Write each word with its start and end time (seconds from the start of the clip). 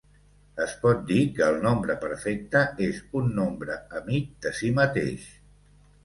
Es 0.63 0.71
pot 0.83 1.01
dir 1.09 1.17
que 1.33 1.43
el 1.47 1.57
nombre 1.65 1.95
perfecte 2.05 2.61
és 2.85 3.01
un 3.19 3.27
nombre 3.41 3.75
amic 3.99 4.31
de 4.47 4.53
si 4.61 4.71
mateix. 4.79 5.29